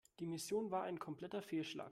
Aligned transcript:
Die 0.19 0.25
Mission 0.25 0.71
war 0.71 0.81
ein 0.83 0.97
kompletter 0.97 1.43
Fehlschlag. 1.43 1.79